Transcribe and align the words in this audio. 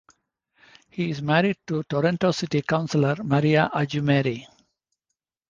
He 0.89 1.11
is 1.11 1.21
married 1.21 1.57
to 1.67 1.83
Toronto 1.83 2.31
city 2.31 2.63
councillor 2.63 3.17
Maria 3.23 3.69
Augimeri. 3.71 4.43